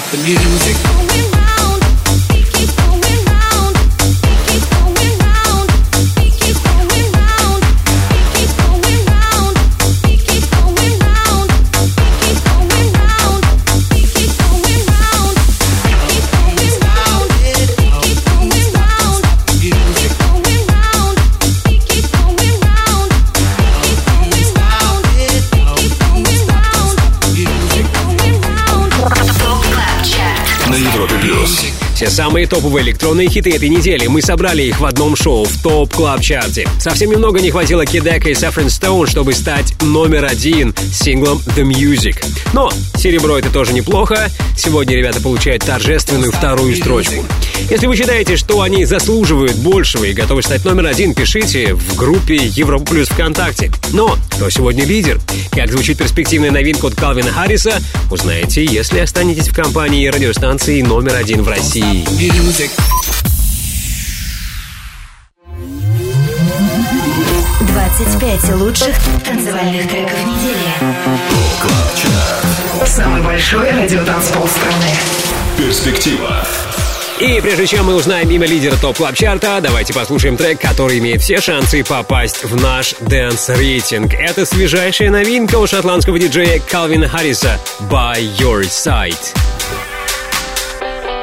[0.00, 1.57] Stop the music.
[32.18, 34.08] Самые топовые электронные хиты этой недели.
[34.08, 36.68] Мы собрали их в одном шоу в Top Club Чарте.
[36.80, 42.16] Совсем немного не хватило Kideko и Saffron Stone, чтобы стать номер один синглом The Music.
[42.52, 44.32] Но серебро это тоже неплохо.
[44.56, 47.24] Сегодня ребята получают торжественную вторую строчку.
[47.70, 52.36] Если вы считаете, что они заслуживают большего и готовы стать номер один, пишите в группе
[52.36, 53.70] Европа Плюс ВКонтакте.
[53.92, 55.20] Но кто сегодня лидер?
[55.52, 61.42] Как звучит перспективная новинка от Калвина Харриса, узнаете, если останетесь в компании радиостанции номер один
[61.42, 62.04] в России.
[62.18, 62.70] Music.
[67.98, 68.94] 25 лучших
[69.24, 70.72] танцевальных треков недели.
[72.86, 74.90] Самый большой радиотанцпол страны.
[75.56, 76.46] Перспектива.
[77.20, 81.20] И прежде чем мы узнаем имя лидера Top Club чарта давайте послушаем трек, который имеет
[81.20, 84.14] все шансы попасть в наш dance рейтинг.
[84.14, 87.58] Это свежайшая новинка у шотландского диджея Калвина Харриса
[87.90, 89.34] «By Your Side».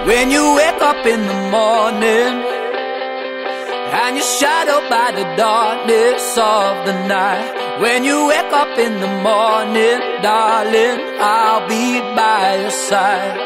[0.06, 2.56] When you wake up in the morning
[3.94, 7.80] and you're shadowed by the darkness of the night.
[7.80, 13.46] When you wake up in the morning, darling, I'll be by your side.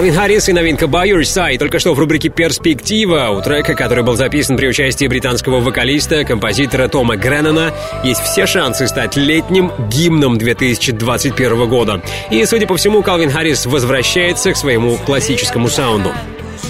[0.00, 1.58] Калвин Харрис и новинка By Your Side.
[1.58, 6.88] Только что в рубрике «Перспектива» у трека, который был записан при участии британского вокалиста, композитора
[6.88, 12.02] Тома Греннона, есть все шансы стать летним гимном 2021 года.
[12.30, 16.14] И, судя по всему, Калвин Харрис возвращается к своему классическому саунду.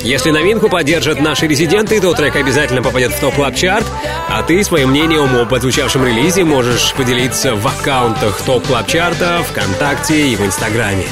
[0.03, 3.87] Если новинку поддержат наши резиденты, то трек обязательно попадет в топ клаб чарт
[4.29, 10.31] а ты своим мнением об отзвучавшем релизе можешь поделиться в аккаунтах топ клаб чарта ВКонтакте
[10.31, 11.05] и в Инстаграме.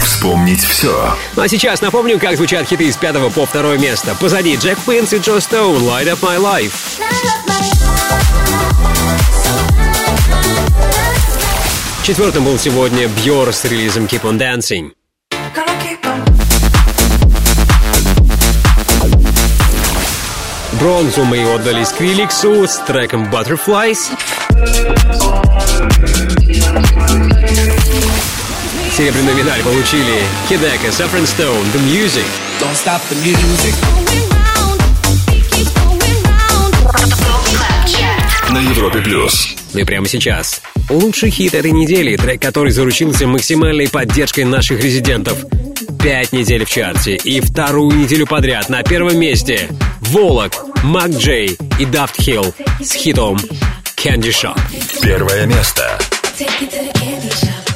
[0.00, 1.14] Вспомнить все.
[1.36, 4.16] Ну а сейчас напомню, как звучат хиты с пятого по второе место.
[4.18, 6.72] Позади Джек Пинс и Джо Стоун «Light Up My Life».
[12.02, 14.92] Четвертым был сегодня Бьор с релизом Keep On Dancing.
[20.80, 24.10] Бронзу мы отдали Скриликсу с треком Butterflies.
[29.04, 32.24] Серебряную медаль получили Хидека, Saffron Stone, The Music.
[32.58, 33.74] Don't stop the music.
[38.50, 39.56] На Европе плюс.
[39.74, 40.62] Ну и прямо сейчас.
[40.88, 45.36] Лучший хит этой недели, трек, который заручился максимальной поддержкой наших резидентов.
[46.02, 49.68] Пять недель в чарте и вторую неделю подряд на первом месте.
[50.00, 53.36] Волок Мак Джей и Daft Hill с хитом
[53.98, 54.58] Candy Shop.
[55.02, 55.98] Первое место.
[56.38, 57.73] Take you to the candy shop.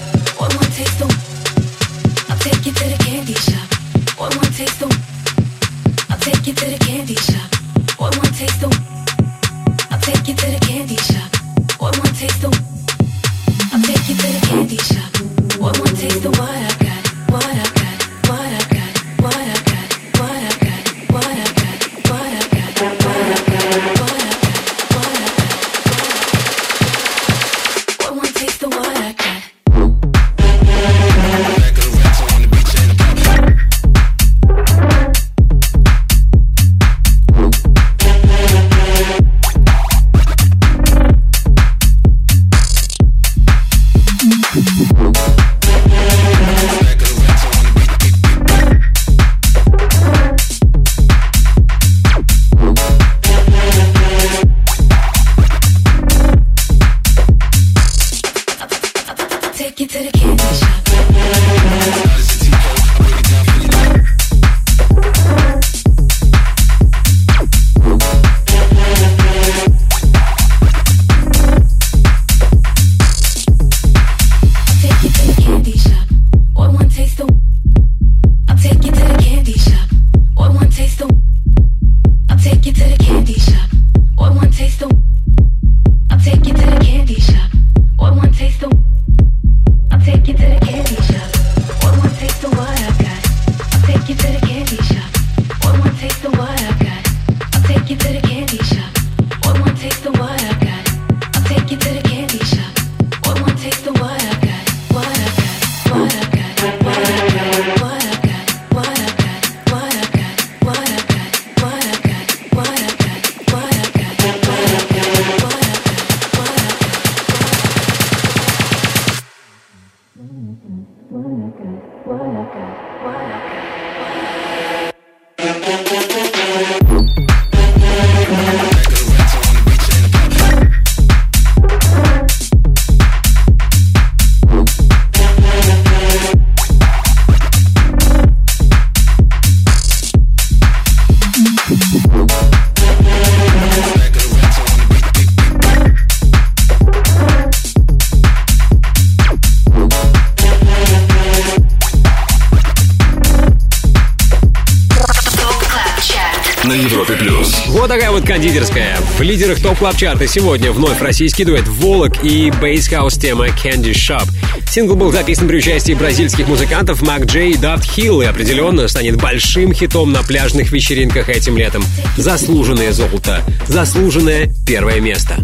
[159.78, 164.26] Лидерах Top Club чарта сегодня вновь российский дуэт Volac и bass house тема Candy Shop.
[164.70, 169.16] Сингл был записан при участии бразильских музыкантов Мак Джей и Daft Hill и определенно станет
[169.16, 171.84] большим хитом на пляжных вечеринках этим летом.
[172.16, 173.42] Заслуженное золото.
[173.66, 175.36] Заслуженное первое место.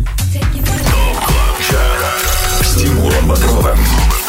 [2.60, 3.78] С Тимуром Бодровым.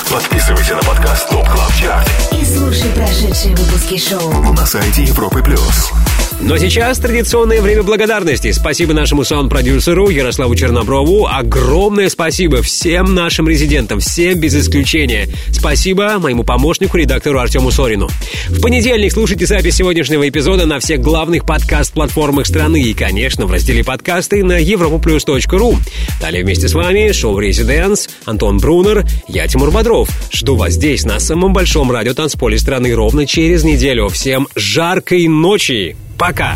[0.09, 2.09] Подписывайся на подкаст Top Club Chart
[2.39, 4.53] И слушай прошедшие выпуски шоу.
[4.53, 5.91] на сайте Европы плюс.
[6.41, 8.51] Но сейчас традиционное время благодарности.
[8.51, 11.27] Спасибо нашему саунд-продюсеру Ярославу Черноброву.
[11.27, 15.27] Огромное спасибо всем нашим резидентам, всем без исключения.
[15.51, 18.09] Спасибо моему помощнику, редактору Артему Сорину.
[18.49, 23.83] В понедельник слушайте запись сегодняшнего эпизода на всех главных подкаст-платформах страны и, конечно, в разделе
[23.83, 25.77] подкасты на europoplus.ru.
[26.19, 30.09] Далее вместе с вами шоу «Резиденс», Антон Брунер, я Тимур Бодров.
[30.31, 34.09] Жду вас здесь, на самом большом радиотанцполе страны, ровно через неделю.
[34.09, 35.95] Всем жаркой ночи!
[36.17, 36.55] Пока!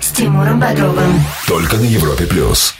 [0.00, 1.24] С Тимуром Бодровым.
[1.46, 2.74] Только на Европе плюс.